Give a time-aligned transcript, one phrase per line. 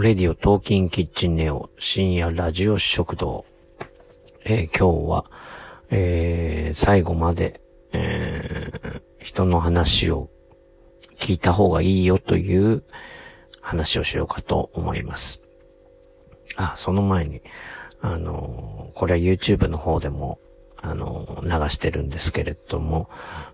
[0.00, 3.44] レディオトーキンキッチンネオ深夜ラジオ食堂。
[4.46, 5.26] えー、今日は、
[5.90, 7.60] えー、最後まで、
[7.92, 10.30] えー、人の話を
[11.18, 12.82] 聞いた方がいいよという
[13.60, 15.42] 話をしようかと思います。
[16.56, 17.42] あ、その前に、
[18.00, 20.38] あのこれは YouTube の方でも、
[20.78, 23.10] あの流してるんですけれども、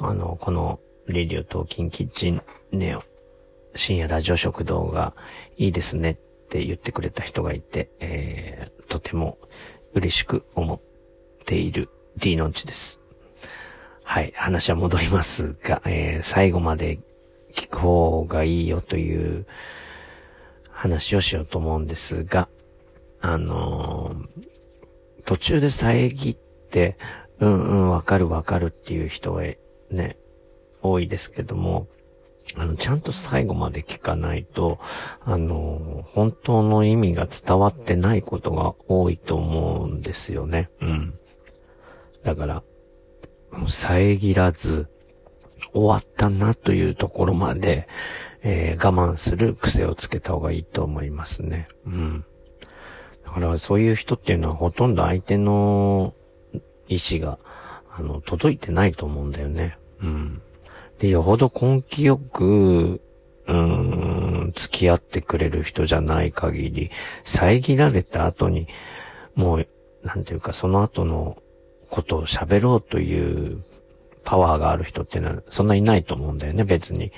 [0.00, 3.02] あのこのレディオトーキンキッチンネオ
[3.74, 5.12] 深夜ラジオ食堂が
[5.58, 6.16] いいですね
[6.50, 9.38] って言ってくれた人がいて、えー、とても
[9.94, 10.80] 嬉しく思っ
[11.46, 13.00] ている D のんちです。
[14.02, 16.98] はい、話は戻りますが、えー、最後まで
[17.54, 19.46] 聞く方がいいよという
[20.70, 22.48] 話をしようと思うんですが、
[23.20, 26.96] あのー、途中で遮って、
[27.38, 29.42] うんうん、わかるわかるっていう人が
[29.92, 30.16] ね、
[30.82, 31.86] 多いですけども、
[32.56, 34.78] あの、ちゃんと最後まで聞かないと、
[35.24, 40.70] あの、本当の意味が伝わってないことが多いと思うんですよね。
[40.80, 41.14] うん。
[42.24, 42.62] だから、
[43.66, 44.88] 遮らず、
[45.72, 47.86] 終わったなというところまで、
[48.42, 51.68] えー、我慢する癖をつけた方がいいと思いますね。
[51.86, 52.24] うん。
[53.24, 56.14] だからそういう人っていうのはほとんど相手の
[56.88, 57.38] 意志が、
[57.90, 59.76] あの、届いてないと思うんだよね。
[60.00, 60.42] うん。
[61.00, 63.00] で、よほど根気よく、
[63.46, 66.90] うーん、付き合ってくれる人じゃない限り、
[67.24, 68.68] 遮られた後に、
[69.34, 69.68] もう、
[70.04, 71.36] なんていうか、その後の
[71.88, 73.64] ことを喋ろうという
[74.24, 77.12] パワーがある人っていうのは、そんないないと思うんだよね、別に。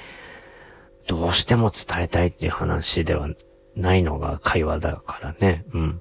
[1.09, 3.29] どうしても伝えたいっていう話では
[3.75, 5.65] ないのが会話だからね。
[5.73, 6.01] うん。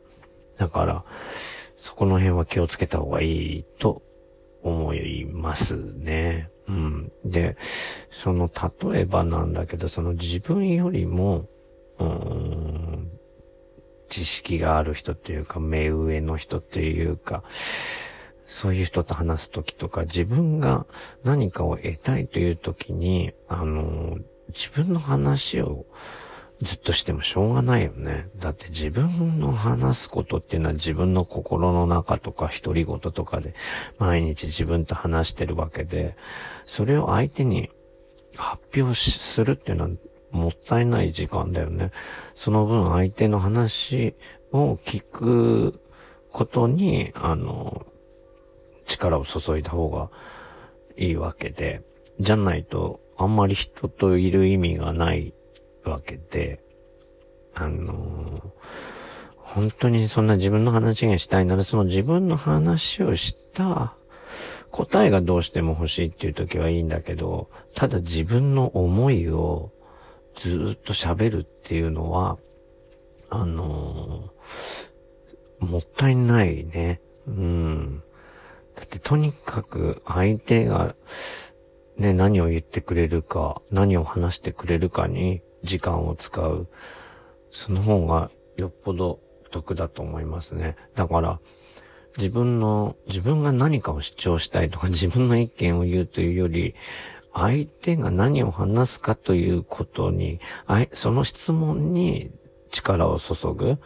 [0.58, 1.04] だから、
[1.78, 4.04] そこの辺は気をつけた方がいいと
[4.62, 6.52] 思いますね。
[7.25, 7.58] で、
[8.09, 8.50] その、
[8.91, 11.47] 例えばなんだけど、その自分よりも、
[12.00, 13.11] うん、
[14.09, 17.44] 知識がある人っていうか、目上の人っていうか、
[18.45, 20.86] そういう人と話すときとか、自分が
[21.23, 24.17] 何かを得たいというときに、あの、
[24.49, 25.86] 自分の話を
[26.61, 28.30] ずっとしてもしょうがないよね。
[28.38, 33.55] だって自分の話すことっていうのは自分の心の中とか独り言とかで
[33.98, 36.16] 毎日自分と話してるわけで、
[36.66, 37.70] それを相手に
[38.36, 39.89] 発表するっていうのは
[40.32, 41.92] もったいない時間だよね。
[42.36, 44.16] その分相手の話
[44.52, 45.82] を聞く
[46.32, 47.86] ことに、あの、
[48.86, 50.10] 力を注いだ方が
[50.95, 51.82] いいわけで、
[52.20, 55.33] じゃないとあんまり人といる意味がない
[55.89, 56.61] わけで、
[57.53, 58.42] あのー、
[59.36, 63.95] 本当にそんな自分の話がしたいなら、その自分の話をした
[64.69, 69.71] 答えがどうしても欲しいっていう時はいいんだけど、ただ自分の思いを
[70.36, 72.37] ずっと喋るっていうのは、
[73.30, 77.02] あのー、もったいないね。
[77.27, 78.03] うん。
[78.75, 80.95] だってとにかく相手が
[81.98, 86.67] ね、何を言ってくれるか、何を話してくれるかに時間を使う。
[87.52, 89.20] その方がよっぽど
[89.52, 90.76] 得だと思いますね。
[90.95, 91.39] だから、
[92.17, 96.76] 自分の、自分が何かを主張したいとか自分の意見を言うというより、
[97.33, 100.39] 相手が何を話すかということに、
[100.94, 102.32] その質問に
[102.70, 103.78] 力を注ぐ。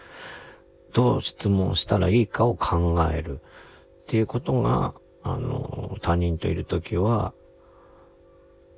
[0.94, 3.42] どう質問したらいいかを考える。
[4.04, 4.94] っていうことが、
[5.24, 7.34] あの、他人といるときは、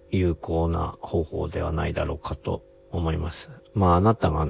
[0.10, 3.50] 有効な方法ではないだろうかと思います。
[3.74, 4.48] まああなたが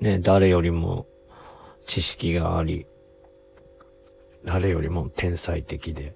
[0.00, 1.06] ね、誰よりも
[1.86, 2.86] 知識があり、
[4.44, 6.14] 誰よりも天才的で、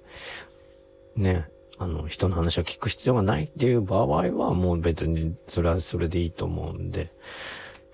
[1.16, 7.12] ね、あの、人の話を聞く必要がないっていう場合はもう別にそれはそれでいいと思うんで、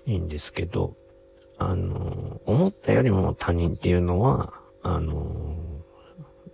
[0.05, 0.95] いいんですけど、
[1.57, 5.55] あの、思ったよりも他人っていうのは、あの、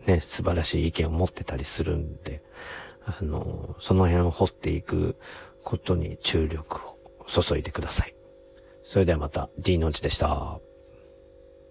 [0.06, 2.44] ね、素晴らしい意見を持ってたりするんで、
[3.06, 5.18] あの、その辺を掘っていく
[5.64, 8.16] ことに注力を注いでください。
[8.84, 10.60] それではまた D のうちでした。